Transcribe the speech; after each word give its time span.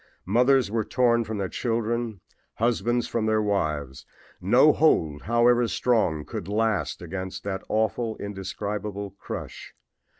Mothers 0.25 0.71
were 0.71 0.83
torn 0.83 1.23
from 1.25 1.37
their 1.37 1.47
children, 1.47 2.21
husbands 2.55 3.07
from 3.07 3.27
their 3.27 3.39
wives. 3.39 4.03
No 4.41 4.73
hold, 4.73 5.21
however 5.21 5.67
strong, 5.67 6.25
could 6.25 6.47
last 6.47 7.03
against 7.03 7.43
that 7.43 7.61
awful, 7.69 8.17
indescribable 8.17 9.11
crush. 9.19 9.75